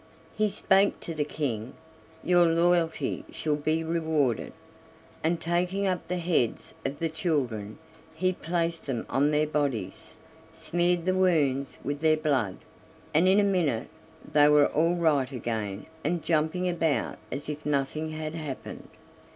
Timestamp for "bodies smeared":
9.45-11.05